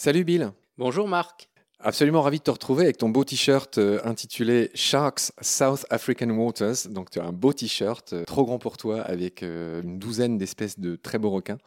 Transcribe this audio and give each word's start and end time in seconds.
Salut 0.00 0.24
Bill. 0.24 0.52
Bonjour 0.78 1.06
Marc. 1.06 1.50
Absolument 1.78 2.22
ravi 2.22 2.38
de 2.38 2.44
te 2.44 2.50
retrouver 2.50 2.84
avec 2.84 2.96
ton 2.96 3.10
beau 3.10 3.22
t-shirt 3.22 3.76
euh, 3.76 4.00
intitulé 4.04 4.70
Sharks 4.74 5.30
South 5.42 5.84
African 5.90 6.30
Waters. 6.30 6.88
Donc 6.88 7.10
tu 7.10 7.20
as 7.20 7.24
un 7.24 7.32
beau 7.32 7.52
t-shirt, 7.52 8.14
euh, 8.14 8.24
trop 8.24 8.46
grand 8.46 8.58
pour 8.58 8.78
toi, 8.78 9.02
avec 9.02 9.42
euh, 9.42 9.82
une 9.82 9.98
douzaine 9.98 10.38
d'espèces 10.38 10.78
de 10.78 10.96
très 10.96 11.18
beaux 11.18 11.28
requins. 11.28 11.58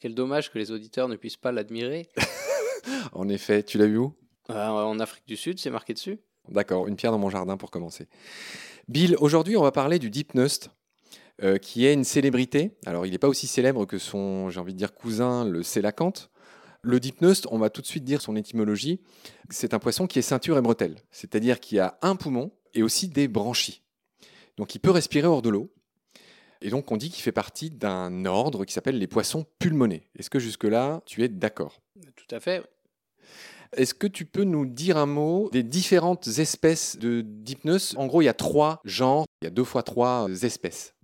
Quel 0.00 0.14
dommage 0.14 0.52
que 0.52 0.58
les 0.58 0.70
auditeurs 0.70 1.08
ne 1.08 1.16
puissent 1.16 1.38
pas 1.38 1.50
l'admirer. 1.50 2.10
en 3.12 3.26
effet, 3.30 3.62
tu 3.62 3.78
l'as 3.78 3.86
vu 3.86 3.96
où? 3.96 4.14
En 4.50 5.00
Afrique 5.00 5.26
du 5.26 5.36
Sud, 5.36 5.58
c'est 5.58 5.70
marqué 5.70 5.94
dessus. 5.94 6.18
D'accord, 6.50 6.88
une 6.88 6.96
pierre 6.96 7.12
dans 7.12 7.18
mon 7.18 7.30
jardin 7.30 7.56
pour 7.56 7.70
commencer. 7.70 8.08
Bill, 8.88 9.16
aujourd'hui 9.18 9.56
on 9.56 9.62
va 9.62 9.72
parler 9.72 9.98
du 9.98 10.10
Deepnust, 10.10 10.70
qui 11.62 11.86
est 11.86 11.94
une 11.94 12.04
célébrité. 12.04 12.76
Alors 12.86 13.06
il 13.06 13.12
n'est 13.12 13.18
pas 13.18 13.28
aussi 13.28 13.46
célèbre 13.46 13.86
que 13.86 13.98
son, 13.98 14.50
j'ai 14.50 14.60
envie 14.60 14.72
de 14.72 14.78
dire, 14.78 14.94
cousin, 14.94 15.44
le 15.44 15.62
Sélacanthe. 15.62 16.30
Le 16.80 17.00
dipneust, 17.00 17.48
on 17.50 17.58
va 17.58 17.70
tout 17.70 17.82
de 17.82 17.88
suite 17.88 18.04
dire 18.04 18.22
son 18.22 18.36
étymologie, 18.36 19.00
c'est 19.50 19.74
un 19.74 19.80
poisson 19.80 20.06
qui 20.06 20.20
est 20.20 20.22
ceinture 20.22 20.56
et 20.56 20.62
bretelle, 20.62 20.94
c'est-à-dire 21.10 21.58
qui 21.58 21.80
a 21.80 21.98
un 22.02 22.14
poumon 22.14 22.52
et 22.72 22.84
aussi 22.84 23.08
des 23.08 23.26
branchies. 23.26 23.82
Donc 24.56 24.76
il 24.76 24.78
peut 24.78 24.92
respirer 24.92 25.26
hors 25.26 25.42
de 25.42 25.48
l'eau. 25.48 25.72
Et 26.62 26.70
donc 26.70 26.90
on 26.92 26.96
dit 26.96 27.10
qu'il 27.10 27.22
fait 27.22 27.32
partie 27.32 27.70
d'un 27.70 28.24
ordre 28.26 28.64
qui 28.64 28.72
s'appelle 28.72 28.96
les 28.96 29.08
poissons 29.08 29.44
pulmonés. 29.58 30.08
Est-ce 30.16 30.30
que 30.30 30.38
jusque-là, 30.38 31.02
tu 31.04 31.24
es 31.24 31.28
d'accord? 31.28 31.80
Tout 32.14 32.34
à 32.34 32.38
fait. 32.38 32.62
Est-ce 33.76 33.94
que 33.94 34.06
tu 34.06 34.24
peux 34.24 34.44
nous 34.44 34.66
dire 34.66 34.96
un 34.96 35.06
mot 35.06 35.50
des 35.52 35.62
différentes 35.62 36.26
espèces 36.26 36.98
de 36.98 37.22
dipneus 37.22 37.94
En 37.96 38.06
gros, 38.06 38.22
il 38.22 38.26
y 38.26 38.28
a 38.28 38.34
trois 38.34 38.80
genres, 38.84 39.26
il 39.42 39.44
y 39.44 39.48
a 39.48 39.50
deux 39.50 39.64
fois 39.64 39.82
trois 39.82 40.28
espèces. 40.42 40.94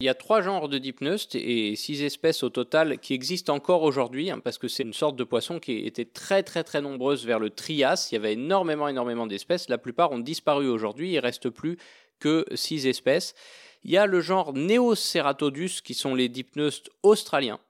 Il 0.00 0.06
y 0.06 0.08
a 0.08 0.14
trois 0.14 0.40
genres 0.40 0.70
de 0.70 0.78
dipneustes 0.78 1.34
et 1.34 1.76
six 1.76 2.02
espèces 2.02 2.42
au 2.42 2.48
total 2.48 2.98
qui 3.00 3.12
existent 3.12 3.54
encore 3.54 3.82
aujourd'hui, 3.82 4.30
hein, 4.30 4.40
parce 4.42 4.56
que 4.56 4.66
c'est 4.66 4.82
une 4.82 4.94
sorte 4.94 5.14
de 5.14 5.24
poisson 5.24 5.60
qui 5.60 5.72
était 5.86 6.06
très 6.06 6.42
très 6.42 6.64
très 6.64 6.80
nombreuse 6.80 7.26
vers 7.26 7.38
le 7.38 7.50
Trias. 7.50 8.08
Il 8.10 8.14
y 8.14 8.16
avait 8.16 8.32
énormément 8.32 8.88
énormément 8.88 9.26
d'espèces. 9.26 9.68
La 9.68 9.76
plupart 9.76 10.10
ont 10.10 10.18
disparu 10.18 10.68
aujourd'hui. 10.68 11.12
Il 11.12 11.18
reste 11.18 11.50
plus 11.50 11.76
que 12.18 12.46
six 12.54 12.86
espèces. 12.86 13.34
Il 13.84 13.90
y 13.90 13.98
a 13.98 14.06
le 14.06 14.22
genre 14.22 14.54
Neoceratodus 14.54 15.82
qui 15.84 15.92
sont 15.92 16.14
les 16.14 16.30
dipneustes 16.30 16.88
australiens. 17.02 17.60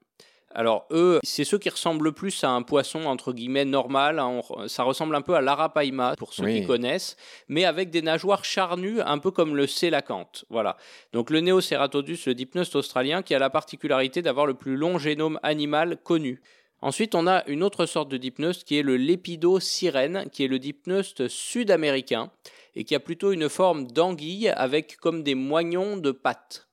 Alors 0.55 0.85
eux, 0.91 1.19
c'est 1.23 1.43
ceux 1.43 1.57
qui 1.57 1.69
ressemblent 1.69 2.03
le 2.03 2.11
plus 2.11 2.43
à 2.43 2.49
un 2.49 2.61
poisson 2.61 3.05
entre 3.05 3.33
guillemets 3.33 3.65
normal. 3.65 4.19
Hein. 4.19 4.41
ça 4.67 4.83
ressemble 4.83 5.15
un 5.15 5.21
peu 5.21 5.35
à 5.35 5.41
l'arapaima 5.41 6.15
pour 6.17 6.33
ceux 6.33 6.47
qui 6.47 6.65
connaissent, 6.65 7.15
mais 7.47 7.65
avec 7.65 7.89
des 7.89 8.01
nageoires 8.01 8.45
charnues, 8.45 9.01
un 9.01 9.17
peu 9.19 9.31
comme 9.31 9.55
le 9.55 9.67
sélacanthe. 9.67 10.45
Voilà. 10.49 10.77
Donc 11.13 11.29
le 11.29 11.41
Neoceratodus, 11.41 12.19
le 12.27 12.35
dipneust 12.35 12.75
australien, 12.75 13.21
qui 13.21 13.33
a 13.33 13.39
la 13.39 13.49
particularité 13.49 14.21
d'avoir 14.21 14.45
le 14.45 14.53
plus 14.53 14.75
long 14.75 14.97
génome 14.97 15.39
animal 15.43 15.97
connu. 16.03 16.41
Ensuite, 16.81 17.13
on 17.13 17.27
a 17.27 17.43
une 17.47 17.61
autre 17.61 17.85
sorte 17.85 18.09
de 18.09 18.17
dipneust 18.17 18.63
qui 18.63 18.77
est 18.77 18.81
le 18.81 18.97
Lepidosirène, 18.97 20.25
qui 20.31 20.43
est 20.43 20.47
le 20.47 20.57
dipneust 20.57 21.27
sud-américain 21.27 22.31
et 22.75 22.83
qui 22.83 22.95
a 22.95 22.99
plutôt 22.99 23.31
une 23.31 23.49
forme 23.49 23.87
d'anguille 23.87 24.49
avec 24.49 24.97
comme 24.97 25.21
des 25.23 25.35
moignons 25.35 25.97
de 25.97 26.11
pattes. 26.11 26.67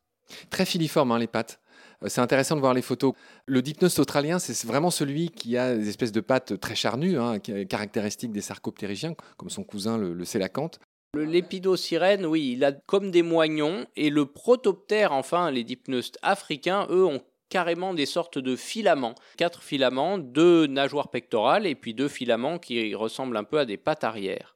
Très 0.51 0.65
filiforme, 0.65 1.13
hein, 1.13 1.19
les 1.19 1.27
pattes. 1.27 1.61
C'est 2.07 2.21
intéressant 2.21 2.55
de 2.55 2.61
voir 2.61 2.75
les 2.75 2.83
photos. 2.83 3.15
Le 3.47 3.61
dipneus 3.61 3.99
australien, 3.99 4.39
c'est 4.39 4.67
vraiment 4.67 4.91
celui 4.91 5.31
qui 5.31 5.57
a 5.57 5.75
des 5.75 5.89
espèces 5.89 6.13
de 6.13 6.21
pattes 6.21 6.61
très 6.61 6.77
charnues, 6.77 7.19
hein, 7.19 7.39
caractéristiques 7.41 8.33
des 8.33 8.41
sarcoptérygiens, 8.41 9.15
comme 9.37 9.51
son 9.51 9.65
cousin 9.65 9.99
le, 9.99 10.15
le 10.15 10.25
sélacanthe. 10.25 10.79
Le 11.15 11.25
lépidosirène, 11.25 12.27
oui, 12.27 12.53
il 12.53 12.65
a 12.65 12.73
comme 12.73 13.11
des 13.11 13.23
moignons, 13.23 13.87
et 13.97 14.11
le 14.11 14.27
protoptère, 14.27 15.13
enfin, 15.13 15.51
les 15.51 15.65
dipneustes 15.65 16.19
africains, 16.23 16.87
eux, 16.91 17.05
ont 17.05 17.23
carrément 17.49 17.95
des 17.95 18.07
sortes 18.07 18.39
de 18.39 18.57
filaments. 18.57 19.15
Quatre 19.37 19.63
filaments, 19.63 20.19
deux 20.19 20.67
nageoires 20.67 21.11
pectorales, 21.11 21.67
et 21.67 21.75
puis 21.75 21.95
deux 21.95 22.09
filaments 22.09 22.59
qui 22.59 22.95
ressemblent 22.95 23.37
un 23.37 23.45
peu 23.45 23.59
à 23.59 23.65
des 23.65 23.79
pattes 23.79 24.05
arrière. 24.05 24.55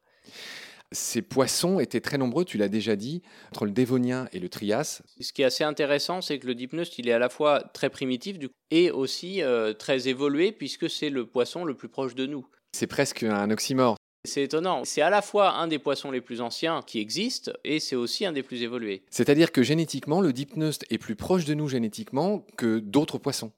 Ces 0.92 1.22
poissons 1.22 1.80
étaient 1.80 2.00
très 2.00 2.18
nombreux, 2.18 2.44
tu 2.44 2.58
l'as 2.58 2.68
déjà 2.68 2.96
dit, 2.96 3.22
entre 3.50 3.64
le 3.64 3.72
Dévonien 3.72 4.28
et 4.32 4.38
le 4.38 4.48
Trias. 4.48 5.02
Ce 5.20 5.32
qui 5.32 5.42
est 5.42 5.46
assez 5.46 5.64
intéressant, 5.64 6.20
c'est 6.20 6.38
que 6.38 6.46
le 6.46 6.54
dipneust, 6.54 6.98
il 6.98 7.08
est 7.08 7.12
à 7.12 7.18
la 7.18 7.28
fois 7.28 7.62
très 7.72 7.90
primitif 7.90 8.36
et 8.70 8.90
aussi 8.90 9.42
euh, 9.42 9.72
très 9.72 10.08
évolué, 10.08 10.52
puisque 10.52 10.88
c'est 10.88 11.10
le 11.10 11.26
poisson 11.26 11.64
le 11.64 11.74
plus 11.74 11.88
proche 11.88 12.14
de 12.14 12.26
nous. 12.26 12.46
C'est 12.72 12.86
presque 12.86 13.22
un 13.22 13.50
oxymore. 13.50 13.96
C'est 14.24 14.44
étonnant. 14.44 14.84
C'est 14.84 15.02
à 15.02 15.10
la 15.10 15.20
fois 15.20 15.54
un 15.56 15.66
des 15.66 15.80
poissons 15.80 16.12
les 16.12 16.20
plus 16.20 16.40
anciens 16.40 16.82
qui 16.86 17.00
existent 17.00 17.50
et 17.64 17.80
c'est 17.80 17.96
aussi 17.96 18.24
un 18.24 18.32
des 18.32 18.44
plus 18.44 18.62
évolués. 18.62 19.02
C'est-à-dire 19.10 19.50
que 19.50 19.64
génétiquement, 19.64 20.20
le 20.20 20.32
dipneust 20.32 20.84
est 20.90 20.98
plus 20.98 21.16
proche 21.16 21.44
de 21.44 21.54
nous 21.54 21.68
génétiquement 21.68 22.46
que 22.56 22.78
d'autres 22.78 23.18
poissons 23.18 23.52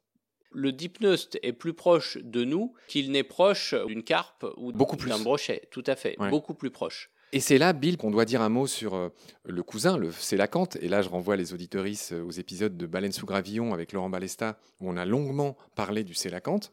le 0.54 0.72
dipneust 0.72 1.38
est 1.42 1.52
plus 1.52 1.74
proche 1.74 2.16
de 2.22 2.44
nous 2.44 2.74
qu'il 2.88 3.10
n'est 3.10 3.24
proche 3.24 3.74
d'une 3.86 4.04
carpe 4.04 4.46
ou 4.56 4.72
d'un 4.72 5.18
brochet. 5.18 5.68
Tout 5.70 5.84
à 5.86 5.96
fait, 5.96 6.16
beaucoup 6.30 6.54
plus 6.54 6.70
proche. 6.70 7.10
Et 7.34 7.40
c'est 7.40 7.58
là, 7.58 7.72
Bill, 7.72 7.96
qu'on 7.96 8.12
doit 8.12 8.26
dire 8.26 8.42
un 8.42 8.48
mot 8.48 8.68
sur 8.68 8.94
euh, 8.94 9.08
le 9.44 9.60
cousin, 9.64 9.96
le 9.96 10.12
Célacanthe. 10.12 10.76
Et 10.80 10.86
là, 10.86 11.02
je 11.02 11.08
renvoie 11.08 11.34
les 11.34 11.52
auditoristes 11.52 12.12
euh, 12.12 12.22
aux 12.22 12.30
épisodes 12.30 12.76
de 12.76 12.86
Baleine 12.86 13.10
sous 13.10 13.26
gravillon 13.26 13.74
avec 13.74 13.92
Laurent 13.92 14.08
Balesta, 14.08 14.56
où 14.80 14.88
on 14.88 14.96
a 14.96 15.04
longuement 15.04 15.56
parlé 15.74 16.04
du 16.04 16.14
Célacanthe, 16.14 16.70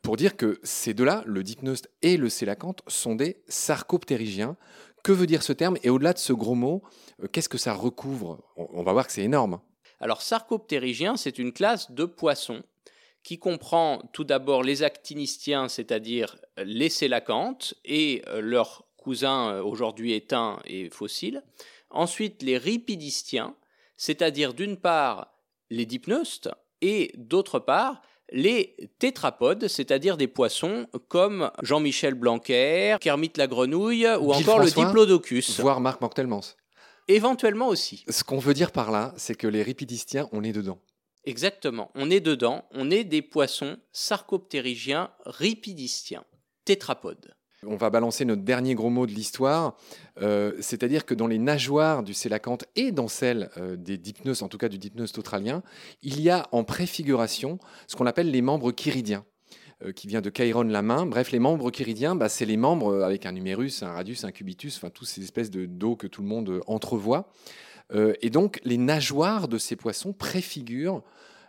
pour 0.00 0.16
dire 0.16 0.38
que 0.38 0.60
ces 0.62 0.94
deux-là, 0.94 1.22
le 1.26 1.42
dipneust 1.42 1.90
et 2.00 2.16
le 2.16 2.30
Célacanthe, 2.30 2.80
sont 2.86 3.16
des 3.16 3.42
sarcoptérygiens. 3.48 4.56
Que 5.04 5.12
veut 5.12 5.26
dire 5.26 5.42
ce 5.42 5.52
terme? 5.52 5.76
Et 5.82 5.90
au-delà 5.90 6.14
de 6.14 6.18
ce 6.18 6.32
gros 6.32 6.54
mot, 6.54 6.82
euh, 7.22 7.26
qu'est-ce 7.30 7.50
que 7.50 7.58
ça 7.58 7.74
recouvre? 7.74 8.40
On, 8.56 8.82
va 8.82 8.94
voir 8.94 9.06
que 9.06 9.12
c'est 9.12 9.24
énorme. 9.24 9.60
Alors, 10.00 10.22
sarcoptérygien, 10.22 11.18
c'est 11.18 11.38
une 11.38 11.52
classe 11.52 11.90
de 11.90 12.06
poissons 12.06 12.62
qui 13.22 13.38
comprend 13.38 14.00
tout 14.14 14.24
d'abord 14.24 14.62
les 14.62 14.84
actinistiens, 14.84 15.68
c'est-à-dire 15.68 16.38
les 16.56 16.88
célacanthes 16.88 17.74
et 17.84 18.22
leurs 18.40 18.87
euh, 19.24 19.62
aujourd'hui 19.62 20.12
éteints 20.12 20.60
et 20.64 20.90
fossiles. 20.90 21.42
Ensuite, 21.90 22.42
les 22.42 22.58
ripidistiens, 22.58 23.54
c'est-à-dire 23.96 24.54
d'une 24.54 24.76
part 24.76 25.34
les 25.70 25.86
dipneustes 25.86 26.50
et 26.80 27.12
d'autre 27.16 27.58
part 27.58 28.02
les 28.30 28.76
tétrapodes, 28.98 29.68
c'est-à-dire 29.68 30.16
des 30.16 30.28
poissons 30.28 30.86
comme 31.08 31.50
Jean-Michel 31.62 32.14
Blanquer, 32.14 32.96
Kermit 33.00 33.32
la 33.36 33.46
grenouille 33.46 34.06
ou 34.20 34.32
encore 34.32 34.58
le 34.58 34.70
diplodocus. 34.70 35.60
Voire 35.60 35.80
Marc 35.80 36.00
Mortelmans. 36.00 36.54
Éventuellement 37.08 37.68
aussi. 37.68 38.04
Ce 38.08 38.22
qu'on 38.22 38.38
veut 38.38 38.52
dire 38.52 38.70
par 38.70 38.90
là, 38.90 39.14
c'est 39.16 39.34
que 39.34 39.46
les 39.46 39.62
ripidistiens, 39.62 40.28
on 40.32 40.44
est 40.44 40.52
dedans. 40.52 40.78
Exactement, 41.24 41.90
on 41.94 42.10
est 42.10 42.20
dedans, 42.20 42.64
on 42.70 42.90
est 42.90 43.04
des 43.04 43.22
poissons 43.22 43.78
sarcoptérygiens 43.92 45.10
ripidistiens, 45.26 46.24
tétrapodes. 46.64 47.34
On 47.66 47.74
va 47.74 47.90
balancer 47.90 48.24
notre 48.24 48.42
dernier 48.42 48.76
gros 48.76 48.88
mot 48.88 49.04
de 49.04 49.10
l'histoire, 49.10 49.76
euh, 50.22 50.52
c'est-à-dire 50.60 51.04
que 51.04 51.12
dans 51.12 51.26
les 51.26 51.38
nageoires 51.38 52.04
du 52.04 52.14
sélacanthe 52.14 52.64
et 52.76 52.92
dans 52.92 53.08
celles 53.08 53.50
euh, 53.56 53.74
des 53.74 53.98
dipneus, 53.98 54.44
en 54.44 54.48
tout 54.48 54.58
cas 54.58 54.68
du 54.68 54.78
dipneus 54.78 55.18
australien, 55.18 55.64
il 56.02 56.20
y 56.20 56.30
a 56.30 56.46
en 56.52 56.62
préfiguration 56.62 57.58
ce 57.88 57.96
qu'on 57.96 58.06
appelle 58.06 58.30
les 58.30 58.42
membres 58.42 58.70
chiridiens 58.70 59.24
euh, 59.82 59.90
qui 59.90 60.06
vient 60.06 60.20
de 60.20 60.30
Chiron 60.30 60.62
la 60.62 60.82
main. 60.82 61.04
Bref, 61.04 61.32
les 61.32 61.40
membres 61.40 61.72
chiridiens, 61.72 62.14
bah, 62.14 62.28
c'est 62.28 62.46
les 62.46 62.56
membres 62.56 63.02
avec 63.02 63.26
un 63.26 63.32
numérus, 63.32 63.82
un 63.82 63.90
radius, 63.90 64.22
un 64.22 64.30
cubitus, 64.30 64.76
enfin 64.76 64.90
toutes 64.90 65.08
ces 65.08 65.24
espèces 65.24 65.50
de 65.50 65.66
dos 65.66 65.96
que 65.96 66.06
tout 66.06 66.22
le 66.22 66.28
monde 66.28 66.60
entrevoit. 66.68 67.28
et 67.92 68.30
donc, 68.30 68.60
les 68.64 68.76
nageoires 68.76 69.48
de 69.48 69.58
ces 69.58 69.74
poissons 69.74 70.12
préfigurent 70.12 71.02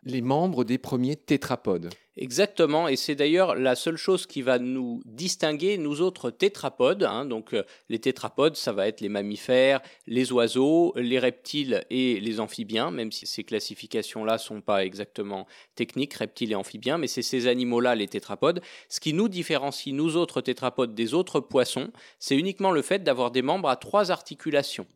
les 0.03 0.21
membres 0.21 0.63
des 0.63 0.77
premiers 0.77 1.15
tétrapodes. 1.15 1.89
Exactement, 2.21 2.89
et 2.89 2.97
c'est 2.97 3.15
d'ailleurs 3.15 3.55
la 3.55 3.75
seule 3.75 3.95
chose 3.95 4.25
qui 4.27 4.41
va 4.41 4.59
nous 4.59 5.01
distinguer, 5.05 5.77
nous 5.77 6.01
autres 6.01 6.31
tétrapodes. 6.31 7.03
Hein. 7.03 7.23
donc 7.23 7.53
euh, 7.53 7.63
les 7.87 7.99
tétrapodes, 7.99 8.57
ça 8.57 8.73
va 8.73 8.89
être 8.89 8.99
les 8.99 9.07
mammifères, 9.07 9.79
les 10.05 10.33
oiseaux, 10.33 10.91
les 10.97 11.17
reptiles 11.17 11.85
et 11.89 12.19
les 12.19 12.41
amphibiens, 12.41 12.91
même 12.91 13.13
si 13.13 13.25
ces 13.25 13.45
classifications-là 13.45 14.37
sont 14.37 14.59
pas 14.59 14.83
exactement 14.83 15.47
techniques, 15.75 16.15
reptiles 16.15 16.51
et 16.51 16.55
amphibiens, 16.55 16.97
mais 16.97 17.07
c'est 17.07 17.21
ces 17.21 17.47
animaux-là, 17.47 17.95
les 17.95 18.09
tétrapodes. 18.09 18.61
Ce 18.89 18.99
qui 18.99 19.13
nous 19.13 19.29
différencie, 19.29 19.95
nous 19.95 20.17
autres 20.17 20.41
tétrapodes, 20.41 20.93
des 20.93 21.13
autres 21.13 21.39
poissons, 21.39 21.89
c'est 22.19 22.35
uniquement 22.35 22.71
le 22.71 22.81
fait 22.81 23.01
d'avoir 23.01 23.31
des 23.31 23.41
membres 23.41 23.69
à 23.69 23.77
trois 23.77 24.11
articulations. 24.11 24.87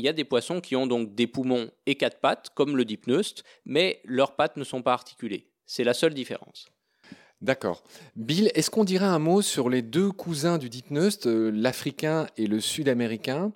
Il 0.00 0.04
y 0.04 0.08
a 0.08 0.14
des 0.14 0.24
poissons 0.24 0.62
qui 0.62 0.76
ont 0.76 0.86
donc 0.86 1.14
des 1.14 1.26
poumons 1.26 1.70
et 1.84 1.94
quatre 1.94 2.20
pattes, 2.20 2.48
comme 2.54 2.74
le 2.74 2.86
dipneust, 2.86 3.44
mais 3.66 4.00
leurs 4.06 4.34
pattes 4.34 4.56
ne 4.56 4.64
sont 4.64 4.80
pas 4.80 4.94
articulées. 4.94 5.50
C'est 5.66 5.84
la 5.84 5.92
seule 5.92 6.14
différence. 6.14 6.68
D'accord. 7.42 7.84
Bill, 8.16 8.50
est-ce 8.54 8.70
qu'on 8.70 8.84
dirait 8.84 9.04
un 9.04 9.18
mot 9.18 9.42
sur 9.42 9.68
les 9.68 9.82
deux 9.82 10.10
cousins 10.10 10.56
du 10.56 10.70
dipneust, 10.70 11.26
l'africain 11.26 12.26
et 12.38 12.46
le 12.46 12.60
sud-américain? 12.60 13.52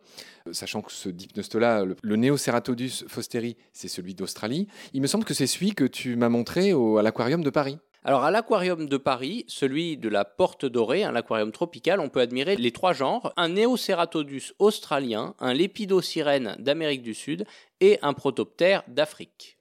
Euh, 0.47 0.53
Sachant 0.53 0.83
que 0.83 0.93
ce 0.93 1.09
dipneust-là, 1.09 1.87
le, 2.03 2.17
Neoceratodus 2.17 3.05
fosteri, 3.09 3.57
c'est 3.73 3.89
celui 3.89 4.15
d'Australie. 4.15 4.69
Il 4.93 5.01
me 5.01 5.07
semble 5.07 5.25
que 5.25 5.33
c'est 5.33 5.47
celui 5.47 5.75
que 5.75 5.85
tu 5.85 6.15
m'as 6.17 6.29
montré 6.29 6.73
à 6.73 7.03
l'aquarium 7.03 7.43
de 7.43 7.51
Paris. 7.51 7.79
Alors 8.07 8.23
à 8.23 8.31
l'aquarium 8.31 8.87
de 8.87 8.97
Paris, 8.99 9.47
celui 9.49 9.97
de 9.97 10.11
la 10.11 10.27
Porte 10.27 10.67
Dorée, 10.67 11.05
un 11.05 11.17
aquarium 11.17 11.53
tropical, 11.53 12.01
on 12.01 12.11
peut 12.11 12.21
admirer 12.21 12.55
les 12.55 12.71
trois 12.71 12.93
genres, 12.93 13.33
un 13.39 13.49
Neoceratodus 13.49 14.53
australien, 14.59 15.35
un 15.41 15.55
Lépidosirène 15.55 16.55
d'Amérique 16.59 17.01
du 17.01 17.15
Sud 17.15 17.47
et 17.81 17.99
un 18.03 18.13
Protoptère 18.13 18.83
d'Afrique. 18.89 19.57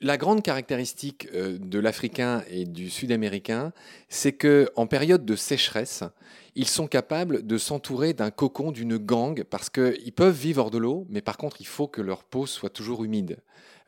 La 0.00 0.16
grande 0.16 0.44
caractéristique 0.44 1.26
euh, 1.34 1.58
de 1.58 1.80
l'Africain 1.80 2.44
et 2.48 2.64
du 2.64 2.90
Sud-Américain, 2.90 3.72
c'est 4.08 4.34
que 4.34 4.68
en 4.76 4.86
période 4.86 5.24
de 5.24 5.34
sécheresse, 5.34 6.04
ils 6.54 6.68
sont 6.68 6.86
capables 6.86 7.44
de 7.44 7.58
s'entourer 7.58 8.12
d'un 8.12 8.30
cocon, 8.30 8.70
d'une 8.70 8.98
gangue, 8.98 9.42
parce 9.42 9.68
qu'ils 9.68 10.12
peuvent 10.12 10.36
vivre 10.36 10.62
hors 10.62 10.70
de 10.70 10.78
l'eau, 10.78 11.06
mais 11.08 11.22
par 11.22 11.38
contre, 11.38 11.56
il 11.60 11.66
faut 11.66 11.88
que 11.88 12.02
leur 12.02 12.22
peau 12.22 12.46
soit 12.46 12.70
toujours 12.70 13.02
humide. 13.02 13.38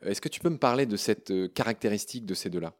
Est-ce 0.01 0.19
que 0.19 0.27
tu 0.27 0.41
peux 0.41 0.49
me 0.49 0.57
parler 0.57 0.85
de 0.85 0.97
cette 0.97 1.31
euh, 1.31 1.47
caractéristique 1.47 2.25
de 2.25 2.33
ces 2.33 2.49
deux-là? 2.49 2.73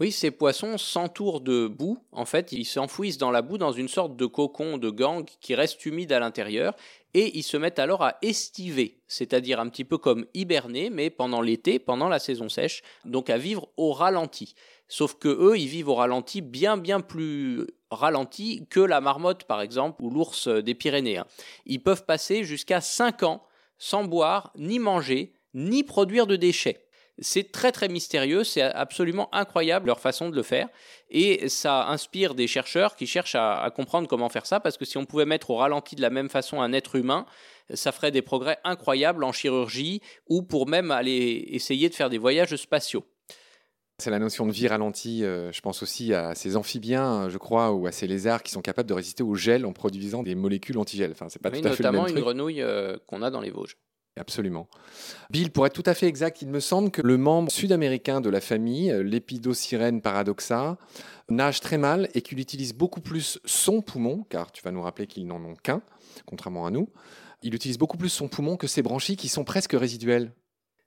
Oui, 0.00 0.12
ces 0.12 0.30
poissons 0.30 0.78
s'entourent 0.78 1.40
de 1.40 1.66
boue. 1.66 1.98
En 2.12 2.24
fait, 2.24 2.52
ils 2.52 2.64
s'enfouissent 2.64 3.18
dans 3.18 3.32
la 3.32 3.42
boue 3.42 3.58
dans 3.58 3.72
une 3.72 3.88
sorte 3.88 4.16
de 4.16 4.26
cocon 4.26 4.78
de 4.78 4.90
gangue 4.90 5.28
qui 5.40 5.56
reste 5.56 5.84
humide 5.86 6.12
à 6.12 6.20
l'intérieur 6.20 6.76
et 7.14 7.36
ils 7.36 7.42
se 7.42 7.56
mettent 7.56 7.80
alors 7.80 8.04
à 8.04 8.16
estiver, 8.22 9.00
c'est-à-dire 9.08 9.58
un 9.58 9.68
petit 9.68 9.84
peu 9.84 9.98
comme 9.98 10.26
hiberner, 10.34 10.88
mais 10.90 11.10
pendant 11.10 11.40
l'été, 11.40 11.80
pendant 11.80 12.08
la 12.08 12.20
saison 12.20 12.48
sèche, 12.48 12.82
donc 13.04 13.28
à 13.28 13.38
vivre 13.38 13.68
au 13.76 13.92
ralenti. 13.92 14.54
Sauf 14.86 15.14
que 15.14 15.28
eux, 15.28 15.58
ils 15.58 15.66
vivent 15.66 15.88
au 15.88 15.96
ralenti 15.96 16.42
bien 16.42 16.76
bien 16.76 17.00
plus 17.00 17.66
ralenti 17.90 18.66
que 18.70 18.80
la 18.80 19.00
marmotte 19.00 19.44
par 19.44 19.60
exemple 19.60 20.02
ou 20.04 20.10
l'ours 20.10 20.46
des 20.46 20.74
Pyrénées. 20.74 21.22
Ils 21.66 21.82
peuvent 21.82 22.04
passer 22.04 22.44
jusqu'à 22.44 22.80
5 22.80 23.24
ans 23.24 23.42
sans 23.78 24.04
boire, 24.04 24.52
ni 24.56 24.78
manger, 24.78 25.32
ni 25.54 25.82
produire 25.82 26.26
de 26.26 26.36
déchets. 26.36 26.87
C'est 27.20 27.50
très 27.50 27.72
très 27.72 27.88
mystérieux, 27.88 28.44
c'est 28.44 28.62
absolument 28.62 29.28
incroyable 29.34 29.86
leur 29.86 30.00
façon 30.00 30.28
de 30.28 30.36
le 30.36 30.42
faire 30.42 30.68
et 31.10 31.48
ça 31.48 31.88
inspire 31.88 32.34
des 32.34 32.46
chercheurs 32.46 32.96
qui 32.96 33.06
cherchent 33.06 33.34
à, 33.34 33.70
comprendre 33.74 34.06
comment 34.06 34.28
faire 34.28 34.46
ça 34.46 34.60
parce 34.60 34.76
que 34.76 34.84
si 34.84 34.98
on 34.98 35.04
pouvait 35.04 35.26
mettre 35.26 35.50
au 35.50 35.56
ralenti 35.56 35.96
de 35.96 36.02
la 36.02 36.10
même 36.10 36.28
façon 36.28 36.60
un 36.60 36.72
être 36.72 36.94
humain, 36.96 37.26
ça 37.74 37.92
ferait 37.92 38.10
des 38.10 38.22
progrès 38.22 38.58
incroyables 38.64 39.24
en 39.24 39.32
chirurgie 39.32 40.00
ou 40.28 40.42
pour 40.42 40.68
même 40.68 40.90
aller 40.90 41.44
essayer 41.48 41.88
de 41.88 41.94
faire 41.94 42.10
des 42.10 42.18
voyages 42.18 42.54
spatiaux. 42.56 43.04
C'est 44.00 44.10
la 44.10 44.20
notion 44.20 44.46
de 44.46 44.52
vie 44.52 44.68
ralentie. 44.68 45.24
Euh, 45.24 45.50
je 45.50 45.60
pense 45.60 45.82
aussi 45.82 46.14
à 46.14 46.36
ces 46.36 46.56
amphibiens, 46.56 47.28
je 47.28 47.36
crois, 47.36 47.72
ou 47.72 47.88
à 47.88 47.92
ces 47.92 48.06
lézards 48.06 48.44
qui 48.44 48.52
sont 48.52 48.62
capables 48.62 48.88
de 48.88 48.94
résister 48.94 49.24
au 49.24 49.34
gel 49.34 49.66
en 49.66 49.72
produisant 49.72 50.22
des 50.22 50.36
molécules 50.36 50.78
antigel. 50.78 51.10
Enfin, 51.10 51.26
c'est 51.28 51.42
pas 51.42 51.50
tout 51.50 51.58
à 51.66 51.72
fait 51.72 51.82
notamment 51.82 52.06
une 52.06 52.20
grenouille 52.20 52.62
euh, 52.62 52.96
qu'on 53.08 53.22
a 53.22 53.30
dans 53.30 53.40
les 53.40 53.50
Vosges. 53.50 53.76
Absolument. 54.18 54.68
Bill, 55.30 55.50
pour 55.50 55.66
être 55.66 55.74
tout 55.74 55.88
à 55.88 55.94
fait 55.94 56.06
exact, 56.06 56.42
il 56.42 56.48
me 56.48 56.60
semble 56.60 56.90
que 56.90 57.02
le 57.02 57.16
membre 57.16 57.50
sud-américain 57.50 58.20
de 58.20 58.30
la 58.30 58.40
famille, 58.40 58.94
l'Épidosirène 59.02 60.00
paradoxa, 60.00 60.76
nage 61.28 61.60
très 61.60 61.78
mal 61.78 62.08
et 62.14 62.22
qu'il 62.22 62.40
utilise 62.40 62.74
beaucoup 62.74 63.00
plus 63.00 63.38
son 63.44 63.80
poumon, 63.80 64.24
car 64.28 64.50
tu 64.52 64.62
vas 64.62 64.70
nous 64.70 64.82
rappeler 64.82 65.06
qu'ils 65.06 65.26
n'en 65.26 65.42
ont 65.44 65.54
qu'un, 65.54 65.82
contrairement 66.26 66.66
à 66.66 66.70
nous. 66.70 66.88
Il 67.42 67.54
utilise 67.54 67.78
beaucoup 67.78 67.96
plus 67.96 68.08
son 68.08 68.28
poumon 68.28 68.56
que 68.56 68.66
ses 68.66 68.82
branchies 68.82 69.16
qui 69.16 69.28
sont 69.28 69.44
presque 69.44 69.72
résiduelles. 69.72 70.32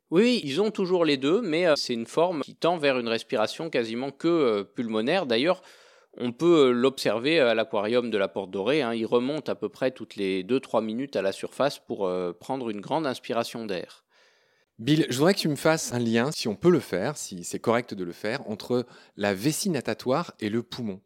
Oui, 0.10 0.42
ils 0.44 0.60
ont 0.60 0.72
toujours 0.72 1.06
les 1.06 1.16
deux, 1.16 1.42
mais 1.42 1.66
euh, 1.66 1.75
c'est 1.78 1.94
une 1.94 2.06
forme 2.06 2.42
qui 2.42 2.54
tend 2.54 2.78
vers 2.78 3.00
une 3.00 3.07
respiration 3.07 3.69
quasiment 3.69 4.12
que 4.12 4.28
euh, 4.28 4.63
pulmonaire. 4.66 5.25
D'ailleurs, 5.25 5.62
on 6.18 6.31
peut 6.31 6.68
euh, 6.68 6.72
l'observer 6.72 7.40
à 7.40 7.54
l'aquarium 7.54 8.10
de 8.10 8.18
la 8.18 8.28
Porte 8.28 8.52
Dorée. 8.52 8.81
Hein. 8.81 8.94
Il 8.94 9.06
remonte 9.06 9.50
à 9.50 9.56
peu 9.56 9.69
près 9.69 9.92
toutes 9.92 10.16
les 10.16 10.44
2-3 10.44 10.84
minutes 10.84 11.16
à 11.16 11.22
la 11.22 11.31
surface 11.31 11.80
pour 11.80 12.06
euh, 12.06 12.34
prendre 12.34 12.69
une 12.69 12.81
grande 12.81 13.08
inspiration 13.08 13.66
d'air. 13.66 14.04
Bill, 14.80 15.06
je 15.10 15.18
voudrais 15.18 15.36
que 15.36 15.40
tu 15.40 15.48
me 15.48 15.56
fasses 15.56 15.94
un 15.94 16.00
lien, 16.00 16.31
si 16.31 16.48
on 16.48 16.56
peut 16.56 16.72
le 16.72 16.80
faire, 16.80 17.16
si 17.16 17.44
c'est 17.44 17.60
correct 17.60 17.94
de 17.94 18.04
le 18.04 18.13
faire, 18.13 18.50
entre 18.50 18.86
la 19.16 19.34
vessie 19.34 19.69
natatoire 19.69 20.34
et 20.40 20.50
le 20.50 20.63
poumon. 20.63 21.02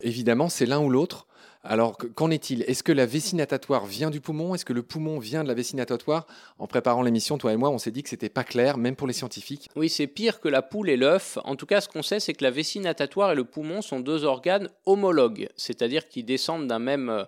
Évidemment, 0.00 0.48
c'est 0.48 0.66
l'un 0.66 0.80
ou 0.80 0.90
l'autre. 0.90 1.28
Alors, 1.62 1.98
qu'en 1.98 2.30
est-il? 2.30 2.62
Est-ce 2.62 2.82
que 2.82 2.92
la 2.92 3.04
vessie 3.04 3.36
natatoire 3.36 3.84
vient 3.84 4.08
du 4.08 4.22
poumon? 4.22 4.54
Est-ce 4.54 4.64
que 4.64 4.72
le 4.72 4.82
poumon 4.82 5.18
vient 5.18 5.42
de 5.42 5.48
la 5.48 5.54
vessie 5.54 5.76
natatoire? 5.76 6.26
En 6.58 6.66
préparant 6.66 7.02
l'émission, 7.02 7.36
toi 7.36 7.52
et 7.52 7.56
moi, 7.56 7.68
on 7.68 7.76
s'est 7.76 7.90
dit 7.90 8.02
que 8.02 8.08
c'était 8.08 8.30
pas 8.30 8.44
clair, 8.44 8.78
même 8.78 8.96
pour 8.96 9.06
les 9.06 9.12
scientifiques. 9.12 9.68
Oui, 9.76 9.90
c'est 9.90 10.06
pire 10.06 10.40
que 10.40 10.48
la 10.48 10.62
poule 10.62 10.88
et 10.88 10.96
l'œuf. 10.96 11.36
En 11.44 11.56
tout 11.56 11.66
cas, 11.66 11.82
ce 11.82 11.88
qu'on 11.88 12.02
sait, 12.02 12.18
c'est 12.18 12.32
que 12.32 12.44
la 12.44 12.50
vessie 12.50 12.80
natatoire 12.80 13.32
et 13.32 13.34
le 13.34 13.44
poumon 13.44 13.82
sont 13.82 14.00
deux 14.00 14.24
organes 14.24 14.70
homologues, 14.86 15.50
c'est-à-dire 15.56 16.08
qu'ils 16.08 16.24
descendent 16.24 16.66
d'un 16.66 16.78
même 16.78 17.10
euh, 17.10 17.24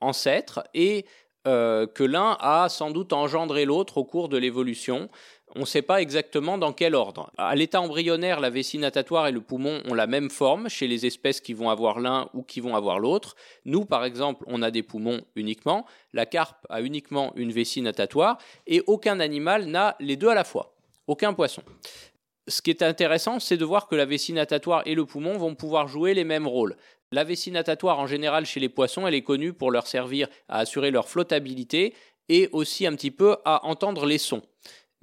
ancêtre 0.00 0.64
et 0.72 1.04
euh, 1.46 1.86
que 1.86 2.04
l'un 2.04 2.36
a 2.40 2.68
sans 2.68 2.90
doute 2.90 3.12
engendré 3.12 3.64
l'autre 3.64 3.98
au 3.98 4.04
cours 4.04 4.28
de 4.28 4.38
l'évolution. 4.38 5.10
On 5.54 5.60
ne 5.60 5.64
sait 5.66 5.82
pas 5.82 6.00
exactement 6.00 6.58
dans 6.58 6.72
quel 6.72 6.94
ordre. 6.94 7.30
À 7.36 7.54
l'état 7.54 7.80
embryonnaire, 7.80 8.40
la 8.40 8.50
vessie 8.50 8.78
natatoire 8.78 9.28
et 9.28 9.32
le 9.32 9.40
poumon 9.40 9.82
ont 9.84 9.94
la 9.94 10.06
même 10.06 10.30
forme 10.30 10.68
chez 10.68 10.88
les 10.88 11.06
espèces 11.06 11.40
qui 11.40 11.52
vont 11.52 11.70
avoir 11.70 12.00
l'un 12.00 12.28
ou 12.34 12.42
qui 12.42 12.60
vont 12.60 12.74
avoir 12.74 12.98
l'autre. 12.98 13.36
Nous, 13.64 13.84
par 13.84 14.04
exemple, 14.04 14.44
on 14.48 14.62
a 14.62 14.70
des 14.70 14.82
poumons 14.82 15.20
uniquement. 15.36 15.86
La 16.12 16.26
carpe 16.26 16.66
a 16.70 16.80
uniquement 16.80 17.32
une 17.36 17.52
vessie 17.52 17.82
natatoire 17.82 18.38
et 18.66 18.82
aucun 18.86 19.20
animal 19.20 19.66
n'a 19.66 19.96
les 20.00 20.16
deux 20.16 20.28
à 20.28 20.34
la 20.34 20.44
fois. 20.44 20.72
Aucun 21.06 21.34
poisson. 21.34 21.62
Ce 22.46 22.60
qui 22.60 22.70
est 22.70 22.82
intéressant, 22.82 23.40
c'est 23.40 23.56
de 23.56 23.64
voir 23.64 23.88
que 23.88 23.94
la 23.94 24.04
vessie 24.04 24.32
natatoire 24.32 24.82
et 24.86 24.94
le 24.94 25.06
poumon 25.06 25.38
vont 25.38 25.54
pouvoir 25.54 25.88
jouer 25.88 26.12
les 26.12 26.24
mêmes 26.24 26.46
rôles. 26.46 26.76
La 27.10 27.24
vessie 27.24 27.50
natatoire, 27.50 27.98
en 27.98 28.06
général, 28.06 28.44
chez 28.44 28.60
les 28.60 28.68
poissons, 28.68 29.06
elle 29.06 29.14
est 29.14 29.22
connue 29.22 29.52
pour 29.52 29.70
leur 29.70 29.86
servir 29.86 30.28
à 30.48 30.58
assurer 30.58 30.90
leur 30.90 31.08
flottabilité 31.08 31.94
et 32.28 32.48
aussi 32.52 32.86
un 32.86 32.94
petit 32.94 33.10
peu 33.10 33.36
à 33.44 33.64
entendre 33.66 34.04
les 34.04 34.18
sons 34.18 34.42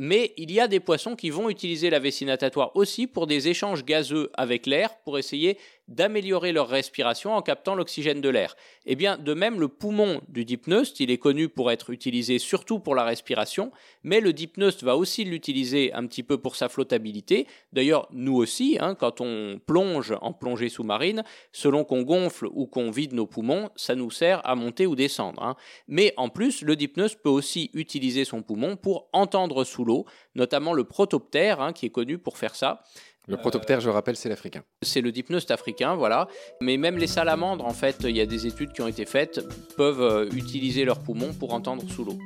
mais 0.03 0.33
il 0.35 0.51
y 0.51 0.59
a 0.59 0.67
des 0.67 0.79
poissons 0.79 1.15
qui 1.15 1.29
vont 1.29 1.47
utiliser 1.47 1.91
la 1.91 1.99
vessie 1.99 2.25
natatoire 2.25 2.75
aussi 2.75 3.05
pour 3.05 3.27
des 3.27 3.49
échanges 3.49 3.85
gazeux 3.85 4.31
avec 4.33 4.65
l'air 4.65 4.97
pour 5.03 5.19
essayer 5.19 5.59
d'améliorer 5.91 6.51
leur 6.51 6.67
respiration 6.67 7.33
en 7.33 7.41
captant 7.41 7.75
l'oxygène 7.75 8.21
de 8.21 8.29
l'air. 8.29 8.55
Eh 8.85 8.95
bien, 8.95 9.17
de 9.17 9.33
même, 9.33 9.59
le 9.59 9.67
poumon 9.67 10.21
du 10.27 10.45
dipneust, 10.45 10.99
il 10.99 11.11
est 11.11 11.17
connu 11.17 11.49
pour 11.49 11.71
être 11.71 11.89
utilisé 11.89 12.39
surtout 12.39 12.79
pour 12.79 12.95
la 12.95 13.03
respiration, 13.03 13.71
mais 14.03 14.21
le 14.21 14.33
dipneust 14.33 14.83
va 14.83 14.95
aussi 14.95 15.23
l'utiliser 15.23 15.93
un 15.93 16.07
petit 16.07 16.23
peu 16.23 16.38
pour 16.38 16.55
sa 16.55 16.69
flottabilité. 16.69 17.47
D'ailleurs, 17.73 18.07
nous 18.11 18.35
aussi, 18.35 18.77
hein, 18.79 18.95
quand 18.95 19.21
on 19.21 19.59
plonge 19.65 20.13
en 20.21 20.33
plongée 20.33 20.69
sous-marine, 20.69 21.23
selon 21.51 21.83
qu'on 21.83 22.01
gonfle 22.03 22.47
ou 22.51 22.65
qu'on 22.65 22.89
vide 22.89 23.13
nos 23.13 23.27
poumons, 23.27 23.69
ça 23.75 23.95
nous 23.95 24.11
sert 24.11 24.45
à 24.47 24.55
monter 24.55 24.88
ou 24.88 24.95
descendre. 24.95 25.43
Hein. 25.43 25.55
Mais 25.88 26.13
en 26.17 26.29
plus, 26.29 26.61
le 26.61 26.75
dipneust 26.75 27.21
peut 27.21 27.29
aussi 27.29 27.69
utiliser 27.73 28.25
son 28.25 28.41
poumon 28.41 28.77
pour 28.77 29.09
entendre 29.13 29.63
sous 29.63 29.85
l'eau, 29.85 30.05
notamment 30.35 30.73
le 30.73 30.85
protoptère, 30.85 31.61
hein, 31.61 31.73
qui 31.73 31.85
est 31.85 31.89
connu 31.89 32.17
pour 32.17 32.38
faire 32.38 32.55
ça. 32.55 32.83
Le 33.27 33.38
protoptère, 33.38 33.79
je 33.81 33.89
rappelle, 33.89 34.15
c'est 34.15 34.29
l'africain. 34.29 34.63
C'est 34.81 35.01
le 35.01 35.12
dipneust 35.12 35.51
africain, 35.51 35.95
voilà. 35.95 36.27
Mais 36.59 36.77
même 36.77 36.97
les 36.97 37.06
salamandres, 37.06 37.65
en 37.65 37.73
fait, 37.73 37.97
il 38.03 38.18
y 38.18 38.21
a 38.21 38.25
des 38.25 38.47
études 38.47 38.73
qui 38.73 38.81
ont 38.81 38.88
été 38.88 39.06
faites, 39.06 39.41
peuvent 39.77 40.01
euh, 40.01 40.29
utiliser 40.31 40.85
leurs 40.85 41.00
poumons 41.00 41.31
pour 41.33 41.53
entendre 41.53 41.83
sous 41.88 42.03
l'eau. 42.03 42.18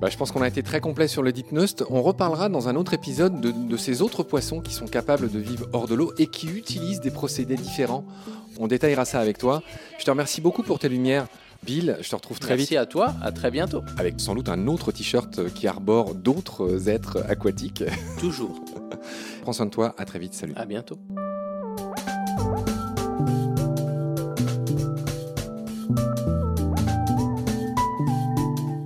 Bah, 0.00 0.08
je 0.08 0.16
pense 0.16 0.30
qu'on 0.30 0.42
a 0.42 0.46
été 0.46 0.62
très 0.62 0.80
complet 0.80 1.08
sur 1.08 1.24
le 1.24 1.32
dipneust. 1.32 1.84
On 1.90 2.00
reparlera 2.02 2.48
dans 2.48 2.68
un 2.68 2.76
autre 2.76 2.94
épisode 2.94 3.40
de, 3.40 3.50
de, 3.50 3.76
ces 3.76 4.00
autres 4.00 4.22
poissons 4.22 4.60
qui 4.60 4.72
sont 4.72 4.86
capables 4.86 5.28
de 5.28 5.38
vivre 5.40 5.66
hors 5.72 5.88
de 5.88 5.96
l'eau 5.96 6.12
et 6.16 6.28
qui 6.28 6.46
utilisent 6.46 7.00
des 7.00 7.10
procédés 7.10 7.56
différents. 7.56 8.04
On 8.60 8.68
détaillera 8.68 9.04
ça 9.04 9.18
avec 9.18 9.38
toi. 9.38 9.62
Je 9.98 10.04
te 10.04 10.10
remercie 10.10 10.40
beaucoup 10.40 10.62
pour 10.62 10.78
tes 10.78 10.88
lumières. 10.88 11.26
Bill, 11.64 11.96
je 12.00 12.08
te 12.08 12.16
retrouve 12.16 12.38
très 12.38 12.56
vite. 12.56 12.70
Merci 12.70 12.76
à 12.76 12.86
toi, 12.86 13.14
à 13.22 13.32
très 13.32 13.50
bientôt. 13.50 13.82
Avec 13.98 14.20
sans 14.20 14.34
doute 14.34 14.48
un 14.48 14.66
autre 14.68 14.92
t-shirt 14.92 15.52
qui 15.52 15.66
arbore 15.66 16.14
d'autres 16.14 16.88
êtres 16.88 17.24
aquatiques. 17.28 17.84
Toujours. 18.20 18.60
Prends 19.42 19.52
soin 19.52 19.66
de 19.66 19.70
toi, 19.70 19.94
à 19.98 20.04
très 20.04 20.18
vite, 20.18 20.34
salut. 20.34 20.54
À 20.56 20.64
bientôt. 20.64 20.98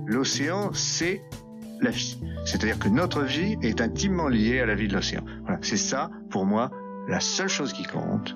L'océan, 0.05 0.71
c'est 0.73 1.21
la 1.81 1.91
vie. 1.91 2.17
C'est-à-dire 2.45 2.79
que 2.79 2.89
notre 2.89 3.21
vie 3.21 3.57
est 3.61 3.81
intimement 3.81 4.27
liée 4.27 4.59
à 4.59 4.65
la 4.65 4.75
vie 4.75 4.87
de 4.87 4.93
l'océan. 4.93 5.23
Voilà, 5.43 5.59
c'est 5.61 5.77
ça, 5.77 6.09
pour 6.29 6.45
moi, 6.45 6.71
la 7.07 7.19
seule 7.19 7.49
chose 7.49 7.73
qui 7.73 7.83
compte. 7.83 8.35